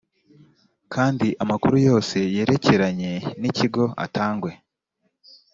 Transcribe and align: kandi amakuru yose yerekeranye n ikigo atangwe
kandi 0.93 1.27
amakuru 1.43 1.75
yose 1.89 2.17
yerekeranye 2.35 3.11
n 3.39 3.41
ikigo 3.49 3.83
atangwe 4.05 4.51